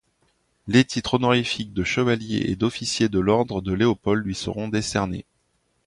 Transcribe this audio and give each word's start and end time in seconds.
Les 0.67 0.83
titres 0.83 1.13
honorifiques 1.19 1.73
de 1.75 1.83
Chevalier 1.83 2.49
et 2.49 2.55
d’Officier 2.55 3.07
de 3.07 3.19
l’ordre 3.19 3.61
de 3.61 3.71
Léopold 3.71 4.25
lui 4.25 4.33
seront 4.33 4.67
décernés. 4.67 5.25